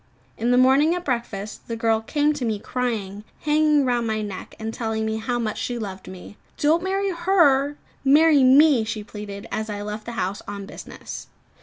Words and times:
In 0.35 0.49
the 0.49 0.57
morning 0.57 0.95
at 0.95 1.05
breakfast, 1.05 1.67
the 1.67 1.75
girl 1.75 2.01
came 2.01 2.33
to 2.33 2.43
me 2.43 2.57
crying; 2.57 3.23
hanging 3.41 3.85
round 3.85 4.07
my 4.07 4.23
neck, 4.23 4.55
and 4.57 4.73
telling 4.73 5.05
me 5.05 5.17
how 5.17 5.37
much 5.37 5.59
she 5.59 5.77
loved 5.77 6.07
me. 6.07 6.37
"Don't 6.57 6.81
marry 6.81 7.11
her, 7.11 7.75
marry 8.03 8.43
me!" 8.43 8.83
she 8.83 9.03
pleaded, 9.03 9.45
as 9.51 9.69
I 9.69 9.83
left 9.83 10.05
the 10.07 10.13
house 10.13 10.41
on 10.47 10.65
business. 10.65 11.27